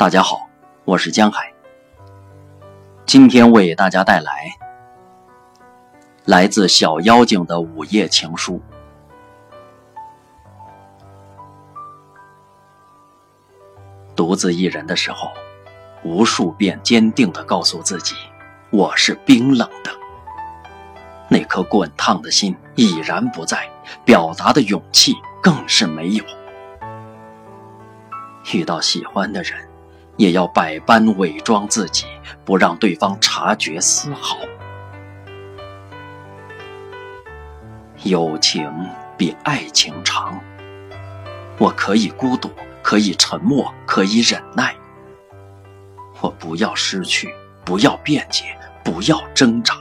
[0.00, 0.48] 大家好，
[0.86, 1.52] 我是江海。
[3.04, 4.32] 今天为大家带来
[6.24, 8.62] 来自小妖精的午夜情书。
[14.16, 15.30] 独自一人的时候，
[16.02, 18.14] 无数遍坚定的告诉自己，
[18.70, 19.90] 我是冰冷的。
[21.28, 23.68] 那颗滚烫的心已然不在，
[24.06, 25.12] 表达的勇气
[25.42, 26.24] 更是没有。
[28.54, 29.69] 遇到喜欢的人。
[30.20, 32.04] 也要百般伪装自己，
[32.44, 34.36] 不让对方察觉丝毫。
[38.02, 38.70] 友情
[39.16, 40.38] 比爱情长，
[41.56, 42.50] 我可以孤独，
[42.82, 44.76] 可以沉默，可以忍耐。
[46.20, 49.74] 我不要失去，不要辩解，不要挣扎。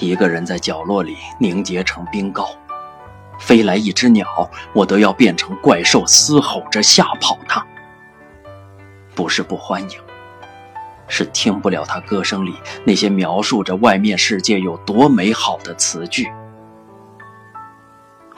[0.00, 2.48] 一个人在角落里凝结成冰糕。
[3.38, 7.64] 飞来一只鸟，我都要变成怪兽，嘶吼着吓跑它。
[9.14, 9.98] 不是不欢迎，
[11.08, 16.26] 是听不了它歌声里那些描述着外面世界有多美好的词句。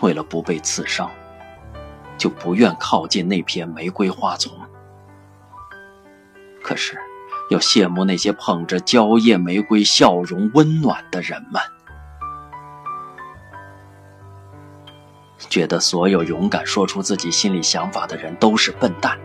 [0.01, 1.11] 为了不被刺伤，
[2.17, 4.53] 就不愿靠近那片玫瑰花丛。
[6.63, 6.99] 可是，
[7.51, 11.61] 又羡慕那些捧着娇艳玫瑰、笑容温暖的人们。
[15.49, 19.19] 觉得所有勇敢说出自己心里想法的人都是笨蛋。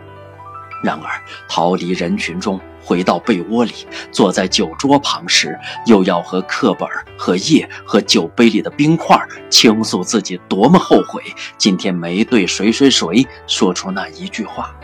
[0.82, 3.72] 然而，逃离人群中，回到被窝里，
[4.12, 6.86] 坐在酒桌旁时，又要和课本、
[7.18, 11.22] 和夜、和酒杯里的冰块倾诉自己多么后悔
[11.56, 14.74] 今天没对谁谁谁说出那一句话。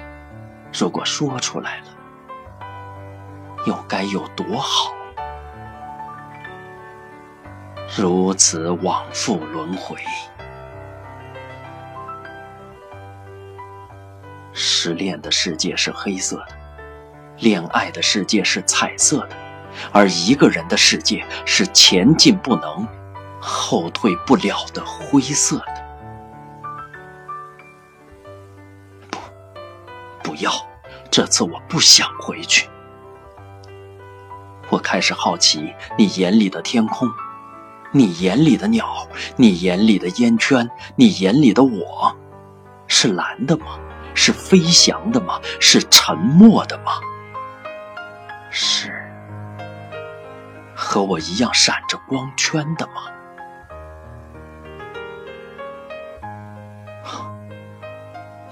[0.73, 1.85] 如果说出来了，
[3.67, 4.93] 又该有多好？
[7.95, 9.97] 如此往复轮回。
[14.83, 16.57] 失恋的世界是黑色的，
[17.41, 19.37] 恋爱的世界是彩色的，
[19.93, 22.89] 而一个人的世界是前进不能，
[23.39, 25.75] 后退不了的灰色的。
[29.11, 29.19] 不，
[30.23, 30.51] 不要，
[31.11, 32.67] 这次我不想回去。
[34.71, 37.07] 我开始好奇你眼里的天空，
[37.93, 39.07] 你眼里的鸟，
[39.37, 42.17] 你眼里的烟圈，你眼里的我，
[42.87, 43.79] 是蓝的吗？
[44.15, 45.41] 是飞翔的吗？
[45.61, 46.93] 是沉默的吗？
[48.51, 48.93] 是
[50.75, 52.93] 和我一样闪着光圈的吗？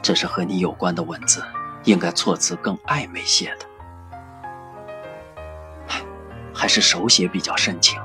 [0.00, 1.44] 这是和你有关的文字，
[1.84, 3.66] 应该措辞更暧昧些的，
[6.54, 8.00] 还是手写比较深情？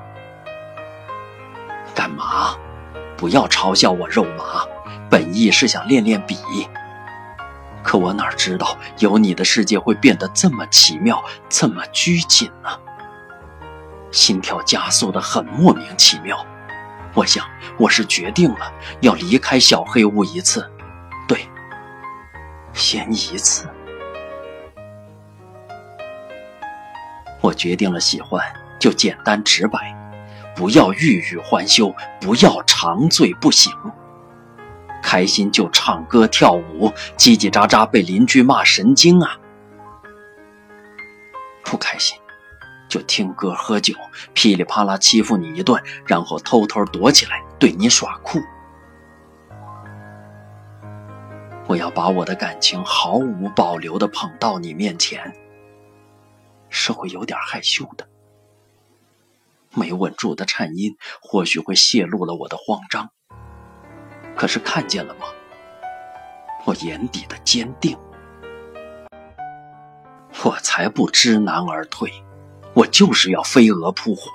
[1.95, 2.57] 干嘛？
[3.15, 4.65] 不要嘲笑我肉麻，
[5.09, 6.35] 本意是想练练笔。
[7.83, 12.69] 可我哪知道，有你的世界会变得这么奇妙，这么拘谨呢？
[14.11, 16.45] 心跳加速的很莫名其妙。
[17.13, 17.45] 我想，
[17.77, 20.67] 我是决定了要离开小黑屋一次，
[21.27, 21.47] 对，
[22.73, 23.67] 先一次。
[27.41, 28.41] 我决定了，喜欢
[28.79, 29.93] 就简单直白，
[30.55, 33.71] 不要欲语还休，不要长醉不醒。
[35.13, 39.39] 开心就唱歌跳舞，叽叽喳喳被邻居骂神经啊！
[41.63, 42.17] 不开心
[42.89, 43.93] 就听歌喝酒，
[44.33, 48.39] 噼里啪啦欺负你一顿，然后偷偷躲起来对你耍酷。
[51.67, 55.35] 我要把我的感情毫无保留的捧到你面前，
[56.69, 58.09] 是会有点害羞的。
[59.75, 63.11] 没稳住的颤音，或许会泄露了我的慌张。
[64.43, 65.21] 可是看见了吗？
[66.65, 67.97] 我眼底的坚定。
[70.43, 72.11] 我才不知难而退，
[72.73, 74.29] 我就是要飞蛾扑火。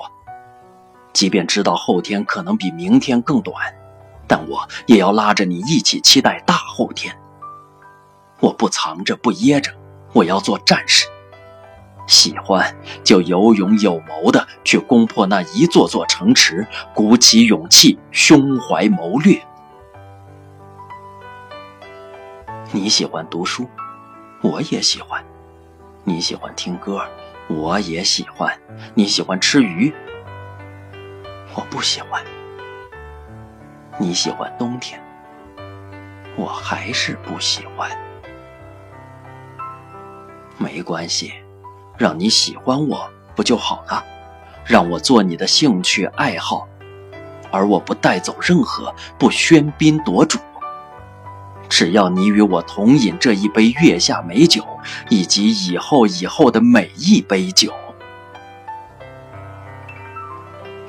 [1.12, 3.54] 即便知道后天可能比明天更短，
[4.26, 7.14] 但我也要拉着你一起期待大后天。
[8.40, 9.70] 我不藏着，不掖着，
[10.14, 11.06] 我要做战士。
[12.06, 12.74] 喜欢
[13.04, 19.38] 就有勇有谋的去攻破那一座座城池，鼓起勇气，胸怀谋略。
[22.70, 23.66] 你喜欢读书，
[24.42, 25.22] 我也喜欢；
[26.04, 27.00] 你喜欢听歌，
[27.48, 28.46] 我也喜欢；
[28.94, 29.90] 你喜欢吃鱼，
[31.54, 32.20] 我不喜欢；
[33.98, 35.02] 你喜欢冬天，
[36.36, 37.90] 我还是不喜欢。
[40.58, 41.32] 没关系，
[41.96, 44.04] 让你喜欢我不就好了？
[44.66, 46.68] 让我做你的兴趣爱好，
[47.50, 50.38] 而我不带走任何，不喧宾夺主。
[51.68, 54.64] 只要你与我同饮这一杯月下美酒，
[55.10, 57.72] 以及以后以后的每一杯酒，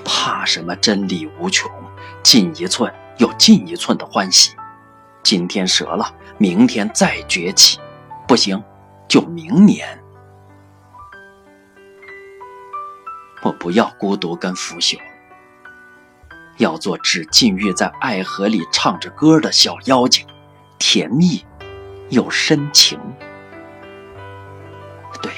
[0.06, 1.70] 怕什么真理无穷？
[2.24, 4.54] 进一寸又进一寸的欢喜。
[5.22, 7.80] 今天折了，明天再崛起，
[8.28, 8.62] 不行，
[9.08, 9.88] 就明年。
[13.42, 14.98] 我不要孤独跟腐朽，
[16.58, 20.26] 要做只禁欲在爱河里唱着歌的小妖精，
[20.80, 21.46] 甜蜜
[22.10, 22.98] 又深情。
[25.22, 25.32] 对，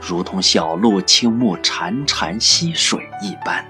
[0.00, 3.66] 如同小路青木潺潺溪水一般。